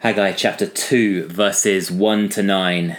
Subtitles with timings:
[0.00, 2.98] Haggai chapter 2, verses 1 to 9.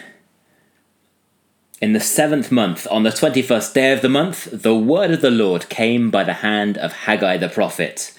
[1.79, 5.21] In the seventh month, on the twenty first day of the month, the word of
[5.21, 8.17] the Lord came by the hand of Haggai the prophet.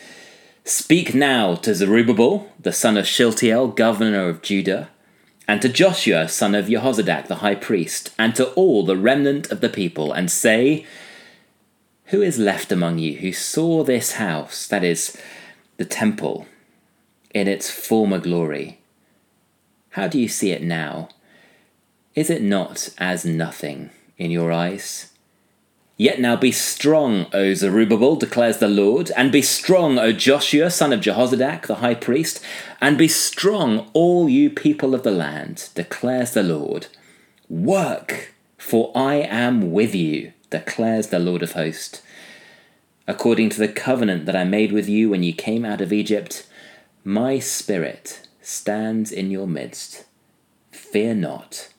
[0.63, 4.91] Speak now to Zerubbabel, the son of Shealtiel, governor of Judah,
[5.49, 9.61] and to Joshua, son of Jehozadak, the high priest, and to all the remnant of
[9.61, 10.87] the people, and say,
[12.07, 15.21] Who is left among you who saw this house, that is,
[15.79, 16.47] the temple,
[17.39, 18.81] in its former glory?
[19.91, 21.09] How do you see it now?
[22.15, 25.13] Is it not as nothing in your eyes?
[25.97, 30.93] Yet now be strong, O Zerubbabel, declares the Lord, and be strong, O Joshua, son
[30.93, 32.41] of Jehozadak, the high priest,
[32.81, 36.87] and be strong, all you people of the land, declares the Lord.
[37.49, 42.01] Work, for I am with you, declares the Lord of hosts.
[43.09, 46.47] According to the covenant that I made with you when you came out of Egypt,
[47.09, 50.05] my spirit stands in your midst.
[50.71, 51.71] Fear not.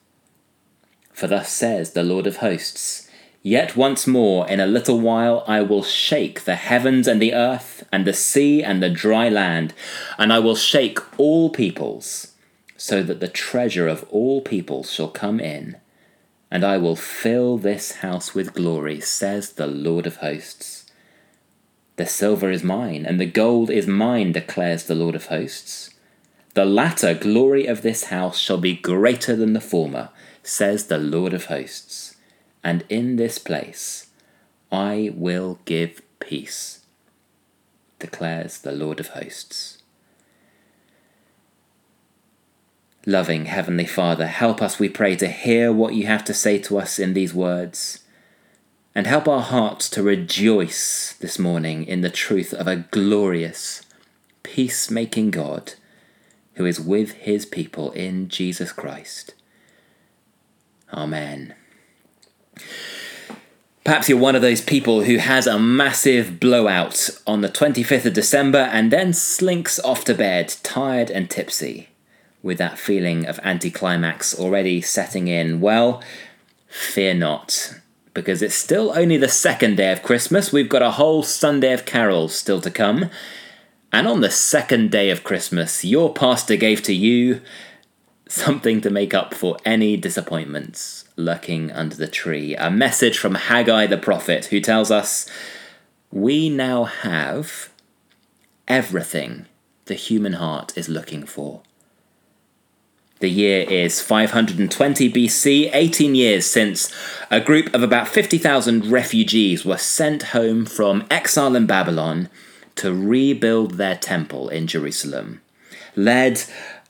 [1.12, 3.08] For thus says the Lord of hosts
[3.40, 7.86] Yet once more, in a little while, I will shake the heavens and the earth,
[7.92, 9.72] and the sea and the dry land,
[10.18, 12.32] and I will shake all peoples,
[12.76, 15.76] so that the treasure of all peoples shall come in,
[16.50, 20.79] and I will fill this house with glory, says the Lord of hosts.
[22.00, 25.90] The silver is mine, and the gold is mine, declares the Lord of hosts.
[26.54, 30.08] The latter glory of this house shall be greater than the former,
[30.42, 32.16] says the Lord of hosts
[32.62, 34.08] and in this place
[34.70, 36.84] I will give peace,
[37.98, 39.78] declares the Lord of hosts.
[43.06, 46.78] Loving Heavenly Father, help us, we pray, to hear what you have to say to
[46.78, 47.99] us in these words,
[48.94, 53.82] and help our hearts to rejoice this morning in the truth of a glorious,
[54.42, 55.74] peacemaking God
[56.54, 59.34] who is with his people in Jesus Christ.
[60.92, 61.54] Amen.
[63.84, 68.12] Perhaps you're one of those people who has a massive blowout on the 25th of
[68.12, 71.88] December and then slinks off to bed, tired and tipsy,
[72.42, 75.60] with that feeling of anticlimax already setting in.
[75.60, 76.02] Well,
[76.68, 77.79] fear not,
[78.14, 80.52] because it's still only the second day of Christmas.
[80.52, 83.10] We've got a whole Sunday of carols still to come.
[83.92, 87.40] And on the second day of Christmas, your pastor gave to you
[88.28, 92.54] something to make up for any disappointments lurking under the tree.
[92.56, 95.28] A message from Haggai the prophet, who tells us,
[96.10, 97.70] We now have
[98.68, 99.46] everything
[99.86, 101.62] the human heart is looking for.
[103.20, 106.90] The year is 520 BC, 18 years since
[107.30, 112.30] a group of about 50,000 refugees were sent home from exile in Babylon
[112.76, 115.42] to rebuild their temple in Jerusalem.
[115.94, 116.44] Led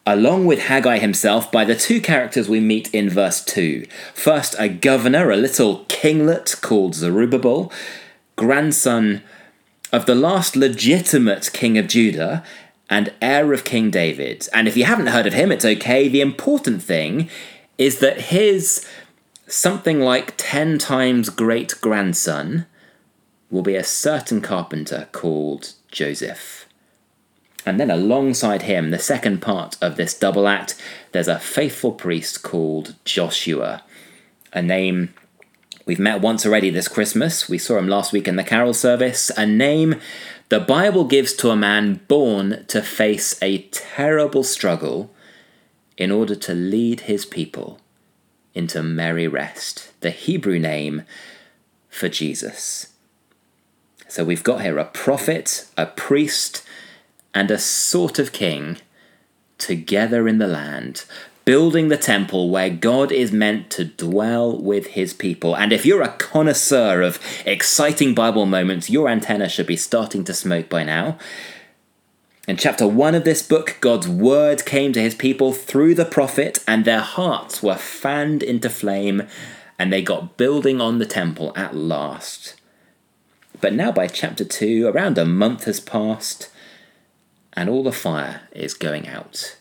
[0.07, 3.87] along with Haggai himself, by the two characters we meet in verse 2.
[4.15, 7.73] First, a governor, a little kinglet called Zerubbabel,
[8.37, 9.23] grandson
[9.93, 12.45] of the last legitimate king of Judah
[12.91, 14.49] and heir of King David.
[14.53, 16.09] And if you haven't heard of him, it's okay.
[16.09, 17.31] The important thing
[17.79, 18.87] is that his
[19.47, 22.67] something like 10 times great grandson
[23.51, 26.67] will be a certain carpenter called Joseph.
[27.67, 30.81] And then alongside him, the second part of this double act,
[31.13, 33.83] there's a faithful priest called Joshua,
[34.53, 35.15] a name
[35.85, 37.49] we've met once already this Christmas.
[37.49, 39.31] We saw him last week in the carol service.
[39.37, 39.97] A name
[40.51, 45.15] the Bible gives to a man born to face a terrible struggle
[45.97, 47.79] in order to lead his people
[48.53, 49.93] into merry rest.
[50.01, 51.03] The Hebrew name
[51.89, 52.89] for Jesus.
[54.09, 56.65] So we've got here a prophet, a priest,
[57.33, 58.79] and a sort of king
[59.57, 61.05] together in the land,
[61.51, 65.57] building the temple where God is meant to dwell with his people.
[65.57, 70.33] And if you're a connoisseur of exciting Bible moments, your antenna should be starting to
[70.33, 71.19] smoke by now.
[72.47, 76.63] In chapter 1 of this book, God's word came to his people through the prophet,
[76.69, 79.27] and their hearts were fanned into flame,
[79.77, 82.55] and they got building on the temple at last.
[83.61, 86.49] But now, by chapter 2, around a month has passed,
[87.55, 89.57] and all the fire is going out.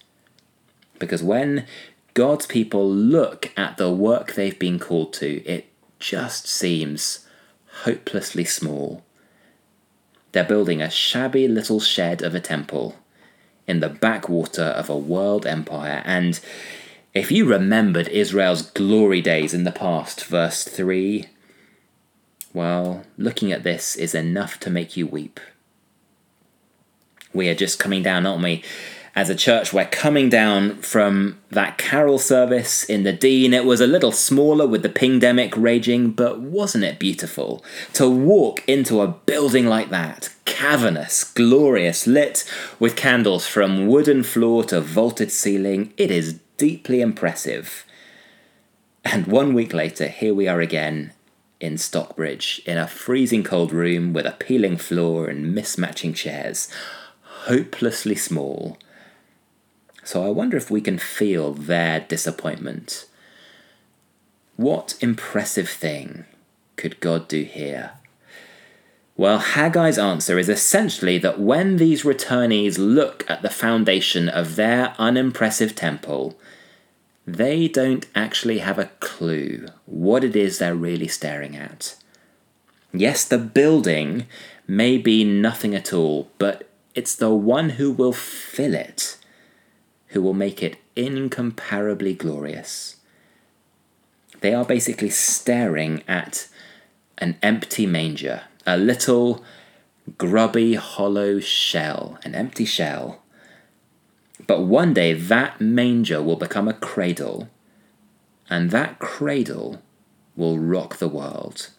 [0.99, 1.65] Because when
[2.13, 5.67] God's people look at the work they've been called to, it
[5.99, 7.25] just seems
[7.83, 9.03] hopelessly small.
[10.31, 12.97] They're building a shabby little shed of a temple
[13.67, 16.01] in the backwater of a world empire.
[16.05, 16.39] And
[17.13, 21.27] if you remembered Israel's glory days in the past, verse 3,
[22.53, 25.39] well, looking at this is enough to make you weep
[27.33, 28.63] we are just coming down, aren't we?
[29.19, 33.53] As a church, we're coming down from that carol service in the Dean.
[33.53, 37.61] It was a little smaller with the pandemic raging, but wasn't it beautiful?
[37.95, 42.49] To walk into a building like that, cavernous, glorious, lit
[42.79, 47.83] with candles from wooden floor to vaulted ceiling, it is deeply impressive.
[49.03, 51.11] And one week later, here we are again
[51.59, 56.69] in Stockbridge, in a freezing cold room with a peeling floor and mismatching chairs,
[57.21, 58.77] hopelessly small
[60.09, 63.05] so I wonder if we can feel their disappointment.
[64.55, 66.25] What impressive thing
[66.77, 67.91] could God do here?
[69.15, 74.95] Well, Haggai's answer is essentially that when these returnees look at the foundation of their
[74.97, 76.39] unimpressive temple,
[77.27, 81.95] they don't actually have a clue what it is they're really staring at.
[82.91, 84.25] Yes, the building
[84.67, 89.18] may be nothing at all, but it's the one who will fill it
[90.09, 92.97] who will make it incomparably glorious.
[94.41, 96.47] They are basically staring at
[97.17, 99.43] an empty manger, a little
[100.17, 103.21] grubby, hollow shell, an empty shell.
[104.47, 107.49] But one day that manger will become a cradle,
[108.49, 109.81] and that cradle
[110.35, 111.69] will rock the world.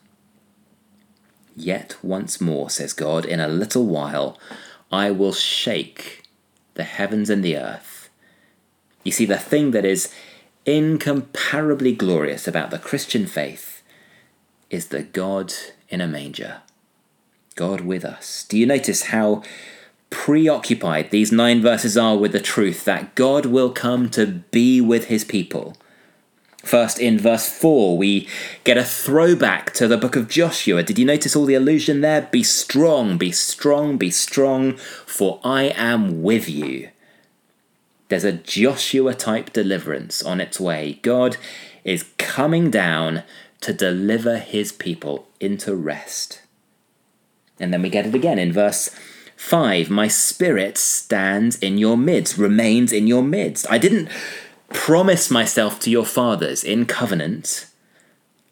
[1.56, 4.38] Yet once more, says God, in a little while
[4.92, 6.22] I will shake
[6.74, 7.99] the heavens and the earth
[9.04, 10.12] you see, the thing that is
[10.66, 13.82] incomparably glorious about the Christian faith
[14.68, 15.52] is the God
[15.88, 16.62] in a manger.
[17.56, 18.44] God with us.
[18.48, 19.42] Do you notice how
[20.10, 25.06] preoccupied these nine verses are with the truth that God will come to be with
[25.06, 25.76] his people?
[26.62, 28.28] First, in verse 4, we
[28.64, 30.82] get a throwback to the book of Joshua.
[30.82, 32.28] Did you notice all the allusion there?
[32.30, 36.90] Be strong, be strong, be strong, for I am with you.
[38.10, 40.98] There's a Joshua type deliverance on its way.
[41.02, 41.36] God
[41.84, 43.22] is coming down
[43.60, 46.42] to deliver his people into rest.
[47.60, 48.90] And then we get it again in verse
[49.36, 53.64] 5 My spirit stands in your midst, remains in your midst.
[53.70, 54.08] I didn't
[54.70, 57.66] promise myself to your fathers in covenant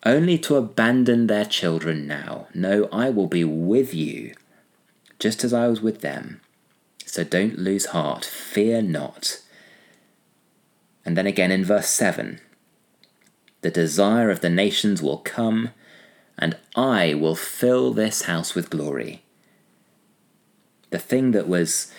[0.06, 2.46] only to abandon their children now.
[2.54, 4.34] No, I will be with you,
[5.18, 6.42] just as I was with them.
[7.04, 9.40] So don't lose heart, fear not.
[11.08, 12.38] And then again in verse 7
[13.62, 15.70] The desire of the nations will come,
[16.38, 19.22] and I will fill this house with glory.
[20.90, 21.90] The thing that was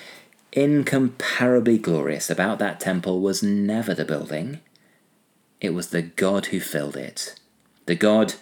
[0.52, 4.60] incomparably glorious about that temple was never the building,
[5.60, 7.34] it was the God who filled it.
[7.88, 8.36] The God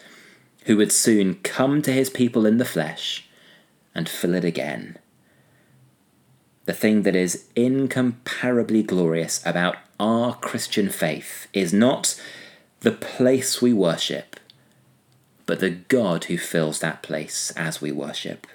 [0.66, 3.25] who would soon come to his people in the flesh
[3.96, 4.98] and fill it again.
[6.68, 12.22] The thing that is incomparably glorious about our Christian faith is not
[12.81, 14.38] the place we worship,
[15.46, 18.46] but the God who fills that place as we worship.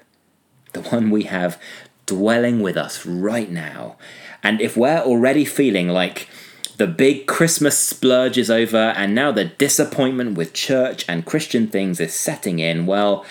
[0.74, 1.58] The one we have
[2.04, 3.96] dwelling with us right now.
[4.42, 6.28] And if we're already feeling like
[6.76, 11.98] the big Christmas splurge is over and now the disappointment with church and Christian things
[11.98, 13.24] is setting in, well,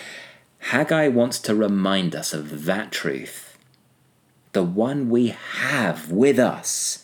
[0.58, 3.51] Haggai wants to remind us of that truth.
[4.52, 7.02] The one we have with us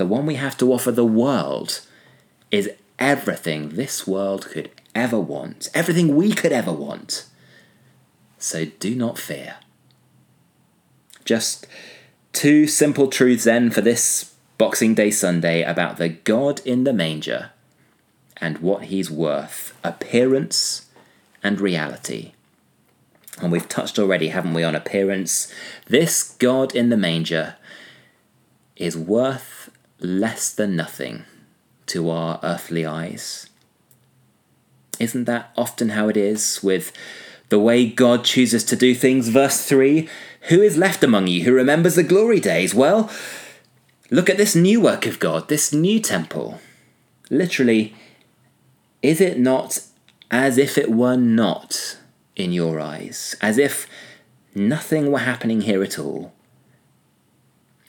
[0.00, 1.82] the one we have to offer the world,
[2.50, 7.26] is everything this world could ever want, everything we could ever want.
[8.38, 9.56] So do not fear.
[11.26, 11.66] Just
[12.32, 17.50] two simple truths then for this Boxing Day Sunday about the God in the manger
[18.38, 20.86] and what he's worth appearance
[21.42, 22.32] and reality.
[23.40, 25.52] And we've touched already, haven't we, on appearance?
[25.86, 27.56] This God in the manger
[28.76, 31.24] is worth less than nothing
[31.86, 33.48] to our earthly eyes.
[34.98, 36.92] Isn't that often how it is with
[37.48, 39.28] the way God chooses to do things?
[39.28, 40.08] Verse 3
[40.48, 42.74] Who is left among you who remembers the glory days?
[42.74, 43.10] Well,
[44.10, 46.60] look at this new work of God, this new temple.
[47.30, 47.94] Literally,
[49.02, 49.80] is it not
[50.30, 51.96] as if it were not
[52.40, 53.36] in your eyes?
[53.40, 53.86] As if
[54.54, 56.32] nothing were happening here at all?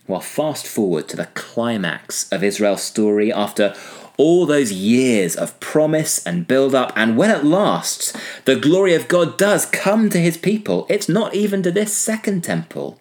[0.08, 3.74] Well, fast forward to the climax of Israel's story after
[4.18, 8.16] all those years of promise and build up, and when at last
[8.46, 12.44] the glory of God does come to his people, it's not even to this second
[12.44, 13.00] temple.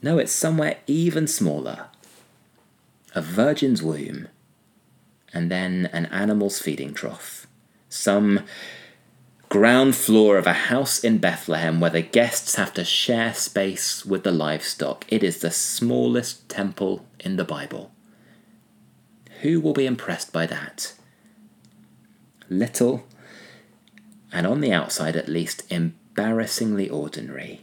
[0.00, 1.86] No, it's somewhere even smaller
[3.14, 4.28] a virgin's womb,
[5.32, 7.46] and then an animal's feeding trough.
[7.88, 8.40] Some
[9.54, 14.24] ground floor of a house in Bethlehem where the guests have to share space with
[14.24, 15.04] the livestock.
[15.06, 17.92] It is the smallest temple in the Bible.
[19.42, 20.94] Who will be impressed by that?
[22.50, 23.06] Little,
[24.32, 27.60] and on the outside at least, embarrassingly ordinary.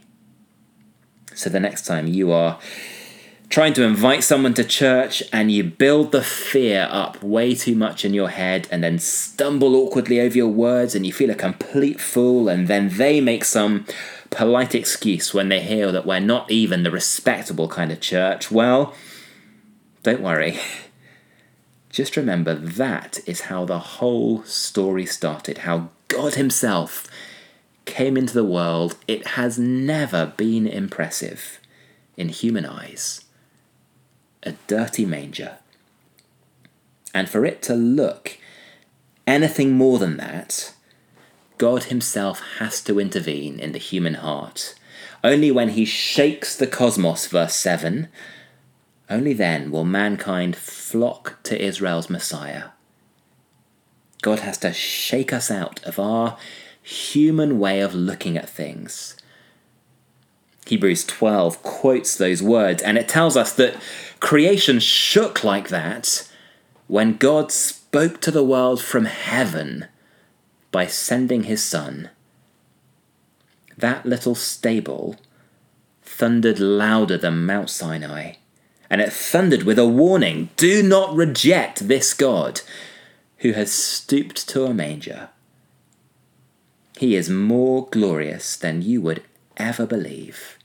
[1.34, 2.58] So the next time you are
[3.52, 8.02] trying to invite someone to church and you build the fear up way too much
[8.02, 12.00] in your head and then stumble awkwardly over your words and you feel a complete
[12.00, 13.84] fool and then they make some
[14.30, 18.94] polite excuse when they hear that we're not even the respectable kind of church, well,
[20.02, 20.58] don't worry.
[21.90, 27.06] Just remember that is how the whole story started, how God Himself
[27.84, 28.96] came into the world.
[29.06, 31.60] It has never been impressive
[32.16, 33.21] in human eyes
[34.42, 35.58] a dirty manger.
[37.14, 38.38] And for it to look
[39.26, 40.74] anything more than that,
[41.58, 44.74] God Himself has to intervene in the human heart.
[45.22, 48.08] Only when He shakes the cosmos, verse 7,
[49.08, 52.70] only then will mankind flock to Israel's Messiah.
[54.22, 56.38] God has to shake us out of our
[56.82, 59.16] human way of looking at things.
[60.66, 63.76] Hebrews 12 quotes those words, and it tells us that
[64.20, 66.28] Creation shook like that
[66.86, 69.86] when God spoke to the world from heaven
[70.70, 72.10] by sending his son.
[73.76, 75.16] That little stable
[76.02, 78.34] thundered louder than Mount Sinai,
[78.88, 82.60] and it thundered with a warning do not reject this God
[83.38, 85.30] who has stooped to a manger.
[86.98, 89.24] He is more glorious than you would
[89.56, 90.58] ever believe.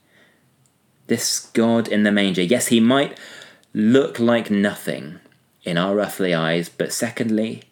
[1.07, 3.17] This God in the manger, yes, he might
[3.73, 5.19] look like nothing
[5.63, 7.63] in our earthly eyes, but secondly,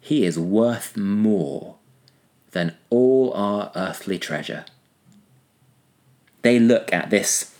[0.00, 1.76] he is worth more
[2.52, 4.64] than all our earthly treasure.
[6.42, 7.54] They look at this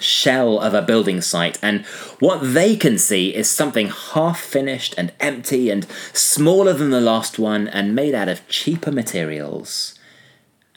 [0.00, 1.84] shell of a building site, and
[2.20, 7.38] what they can see is something half finished and empty and smaller than the last
[7.38, 9.97] one and made out of cheaper materials.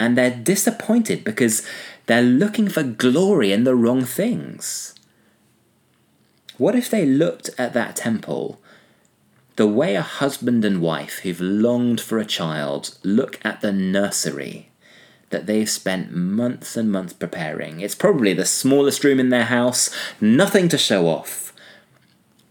[0.01, 1.61] And they're disappointed because
[2.07, 4.95] they're looking for glory in the wrong things.
[6.57, 8.59] What if they looked at that temple
[9.57, 14.71] the way a husband and wife who've longed for a child look at the nursery
[15.29, 17.79] that they've spent months and months preparing?
[17.79, 21.53] It's probably the smallest room in their house, nothing to show off,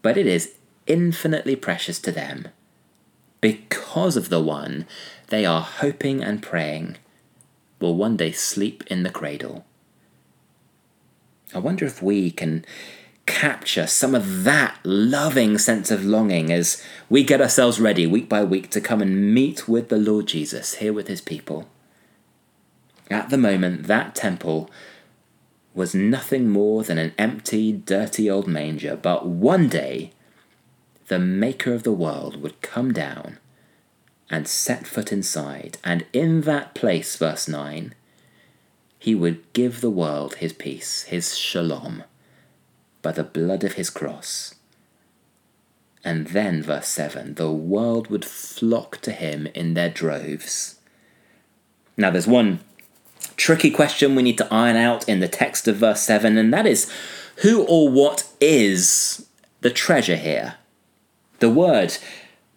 [0.03, 0.55] but it is
[0.87, 2.47] infinitely precious to them
[3.41, 4.87] because of the one
[5.31, 6.97] they are hoping and praying
[7.81, 9.65] will one day sleep in the cradle.
[11.55, 12.65] I wonder if we can
[13.27, 18.45] capture some of that loving sense of longing as we get ourselves ready week by
[18.45, 21.69] week to come and meet with the Lord Jesus here with his people.
[23.11, 24.71] At the moment, that temple
[25.75, 30.13] was nothing more than an empty, dirty old manger, but one day
[31.09, 33.39] the Maker of the world would come down
[34.31, 37.95] and set foot inside, and in that place, verse 9,
[38.99, 42.05] he would give the world his peace, his shalom
[43.03, 44.55] by the blood of his cross.
[46.05, 50.79] And then, verse 7, the world would flock to him in their droves.
[51.97, 52.61] Now, there's one
[53.37, 56.67] tricky question we need to iron out in the text of verse 7, and that
[56.67, 56.91] is
[57.37, 59.27] who or what is
[59.61, 60.57] the treasure here?
[61.39, 61.97] The word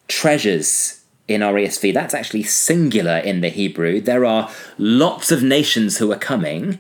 [0.08, 4.02] treasures in our ESV, that's actually singular in the Hebrew.
[4.02, 6.80] There are lots of nations who are coming,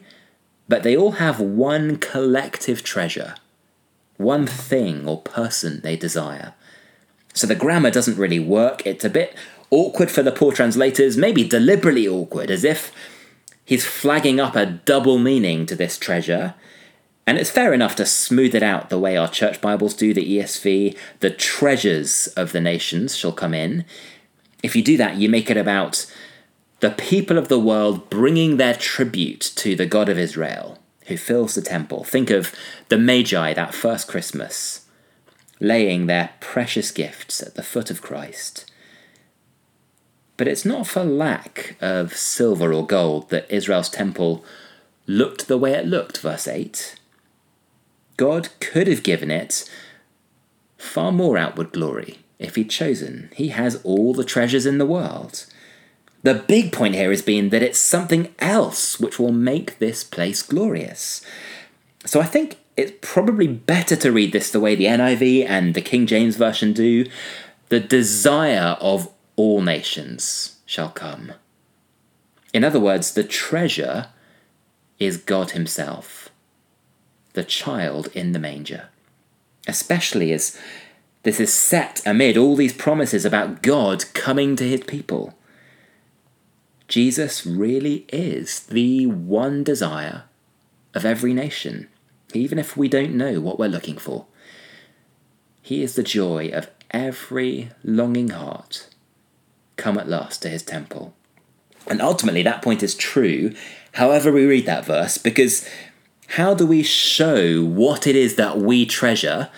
[0.67, 3.35] but they all have one collective treasure
[4.17, 6.53] one thing or person they desire.
[7.33, 8.85] So the grammar doesn't really work.
[8.85, 9.35] It's a bit
[9.69, 12.91] awkward for the poor translators, maybe deliberately awkward, as if
[13.65, 16.53] he's flagging up a double meaning to this treasure.
[17.25, 20.37] And it's fair enough to smooth it out the way our church Bibles do, the
[20.37, 23.85] ESV, the treasures of the nations shall come in.
[24.63, 26.05] If you do that, you make it about
[26.79, 31.55] the people of the world bringing their tribute to the God of Israel who fills
[31.55, 32.05] the temple.
[32.05, 32.55] Think of
[32.87, 34.85] the Magi that first Christmas,
[35.59, 38.71] laying their precious gifts at the foot of Christ.
[40.37, 44.43] But it's not for lack of silver or gold that Israel's temple
[45.05, 46.95] looked the way it looked, verse 8.
[48.15, 49.69] God could have given it
[50.77, 53.29] far more outward glory if he'd chosen.
[53.33, 55.45] He has all the treasures in the world.
[56.21, 60.41] The big point here has been that it's something else which will make this place
[60.41, 61.25] glorious.
[62.05, 65.81] So I think it's probably better to read this the way the NIV and the
[65.81, 67.05] King James Version do.
[67.69, 71.33] The desire of all nations shall come.
[72.53, 74.07] In other words, the treasure
[74.99, 76.29] is God Himself,
[77.33, 78.89] the child in the manger.
[79.67, 80.59] Especially as
[81.23, 85.33] this is set amid all these promises about God coming to His people.
[86.87, 90.23] Jesus really is the one desire
[90.93, 91.87] of every nation,
[92.33, 94.25] even if we don't know what we're looking for.
[95.61, 98.87] He is the joy of every longing heart
[99.77, 101.13] come at last to his temple.
[101.87, 103.53] And ultimately, that point is true,
[103.93, 105.67] however, we read that verse, because
[106.27, 109.49] how do we show what it is that we treasure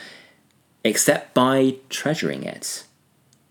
[0.86, 2.86] except by treasuring it?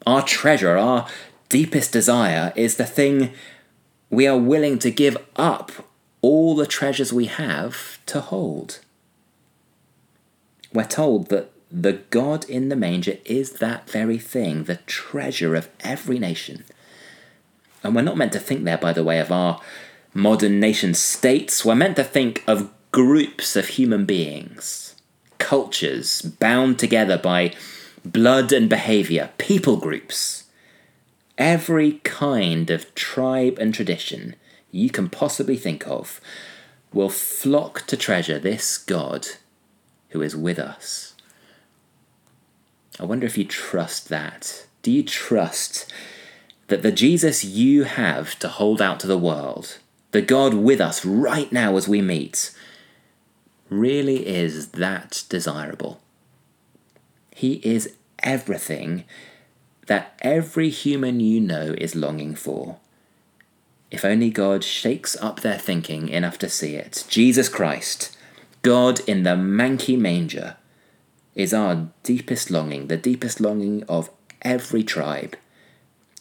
[0.06, 1.06] Our treasure, our
[1.50, 3.32] deepest desire, is the thing
[4.08, 5.72] we are willing to give up
[6.22, 8.78] all the treasures we have to hold.
[10.72, 15.68] We're told that the God in the manger is that very thing, the treasure of
[15.80, 16.64] every nation.
[17.82, 19.60] And we're not meant to think there, by the way, of our
[20.14, 21.64] modern nation states.
[21.64, 24.93] We're meant to think of groups of human beings,
[25.38, 27.54] cultures bound together by
[28.04, 30.44] blood and behavior, people groups.
[31.38, 34.36] Every kind of tribe and tradition
[34.70, 36.20] you can possibly think of
[36.92, 39.26] will flock to treasure this God
[40.10, 41.14] who is with us.
[43.00, 44.66] I wonder if you trust that.
[44.82, 45.92] Do you trust
[46.68, 49.78] that the Jesus you have to hold out to the world,
[50.12, 52.52] the God with us right now as we meet,
[53.80, 56.00] really is that desirable?
[57.34, 59.04] He is everything
[59.86, 62.78] that every human you know is longing for.
[63.90, 67.04] If only God shakes up their thinking enough to see it.
[67.08, 68.16] Jesus Christ,
[68.62, 70.56] God in the manky manger
[71.34, 74.10] is our deepest longing, the deepest longing of
[74.42, 75.36] every tribe.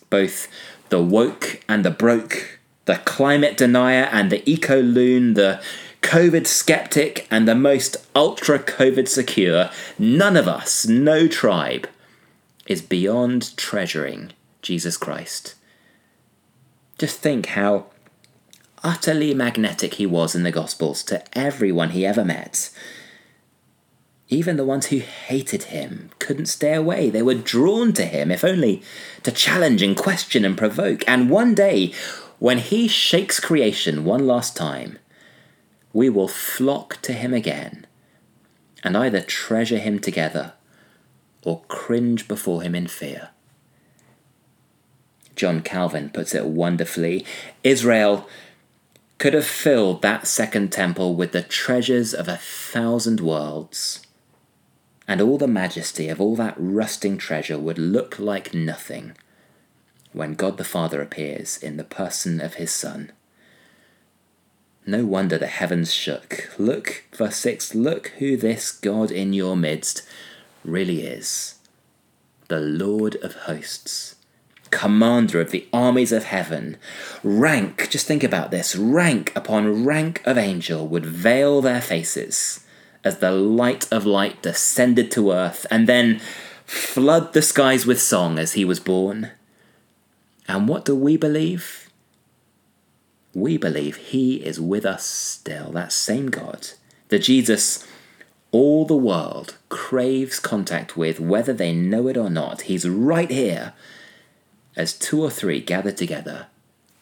[0.10, 0.48] Both
[0.90, 5.62] the woke and the broke, the climate denier and the eco loon, the
[6.04, 11.90] COVID skeptic and the most ultra COVID secure, none of us, no tribe,
[12.68, 15.56] is beyond treasuring Jesus Christ.
[17.00, 17.88] Just think how
[18.84, 22.70] utterly magnetic he was in the Gospels to everyone he ever met
[24.34, 27.10] even the ones who hated him couldn't stay away.
[27.10, 28.82] They were drawn to him, if only
[29.24, 31.04] to challenge and question and provoke.
[31.08, 31.94] And one day,
[32.40, 34.98] when he shakes creation one last time,
[35.94, 37.86] we will flock to him again
[38.84, 40.54] and either treasure him together
[41.44, 43.30] or cringe before him in fear.
[45.36, 47.26] John Calvin puts it wonderfully
[47.64, 48.28] Israel
[49.20, 54.06] could have filled that second temple with the treasures of a thousand worlds
[55.08, 59.14] and all the majesty of all that rusting treasure would look like nothing
[60.12, 63.12] when God the Father appears in the person of his Son.
[64.86, 66.52] No wonder the heavens shook.
[66.58, 70.04] Look, verse 6 look who this God in your midst
[70.66, 71.56] really is
[72.50, 74.16] the Lord of hosts,
[74.70, 76.78] commander of the armies of heaven.
[77.24, 82.60] Rank, just think about this rank upon rank of angel would veil their faces
[83.04, 86.20] as the light of light descended to earth, and then
[86.66, 89.32] flood the skies with song as he was born.
[90.48, 91.83] And what do we believe?
[93.34, 96.70] We believe he is with us still, that same God,
[97.10, 97.86] the Jesus
[98.54, 102.62] all the world craves contact with, whether they know it or not.
[102.62, 103.74] He's right here
[104.78, 106.46] as two or three gather together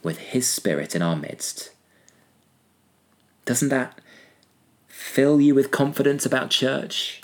[0.02, 1.72] with his spirit in our midst.
[3.44, 4.00] Doesn't that
[4.88, 7.22] fill you with confidence about church?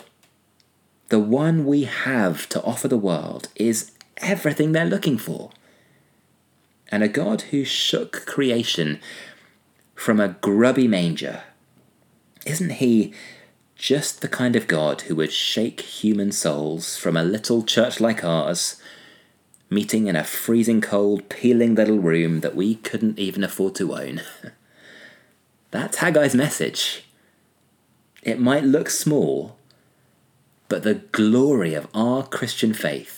[1.08, 5.52] The one we have to offer the world is everything they're looking for.
[6.90, 9.00] And a God who shook creation
[9.94, 11.44] from a grubby manger,
[12.46, 13.14] isn't he
[13.76, 18.24] just the kind of God who would shake human souls from a little church like
[18.24, 18.82] ours,
[19.70, 24.22] meeting in a freezing cold, peeling little room that we couldn't even afford to own?
[25.72, 27.04] That's Haggai's message.
[28.24, 29.58] It might look small,
[30.70, 33.17] but the glory of our Christian faith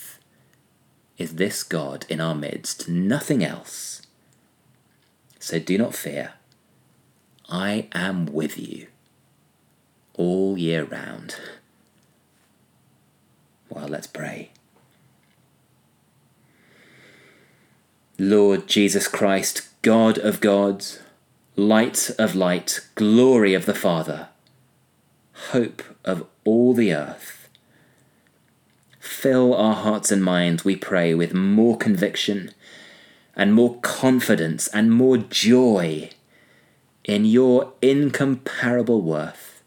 [1.19, 4.01] is this God in our midst, nothing else.
[5.39, 6.33] So do not fear.
[7.47, 8.87] I am with you
[10.15, 11.35] all year round.
[13.69, 14.49] Well, let's pray.
[18.17, 20.99] Lord Jesus Christ, God of gods,
[21.55, 24.29] light of light, glory of the Father
[25.51, 27.38] hope of all the earth.
[29.09, 32.51] Fill our hearts and minds, we pray, with more conviction,
[33.35, 36.11] and more confidence and more joy
[37.03, 39.63] in your incomparable worth.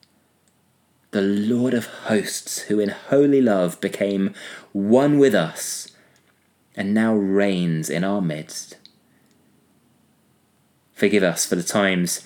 [1.10, 4.32] The Lord of hosts, who in holy love became
[4.72, 5.88] one with us
[6.76, 8.78] and now reigns in our midst.
[10.94, 12.24] Forgive us for the times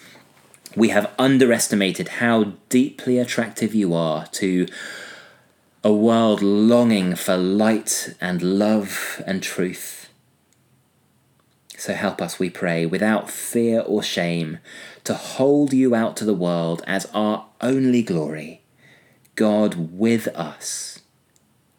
[0.77, 4.67] we have underestimated how deeply attractive you are to
[5.87, 10.09] a world longing for light and love and truth.
[11.77, 14.59] So help us, we pray, without fear or shame,
[15.05, 18.63] to hold you out to the world as our only glory,
[19.37, 21.03] God with us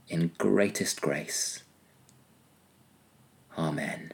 [0.08, 1.63] in greatest grace.
[3.58, 4.13] Amen.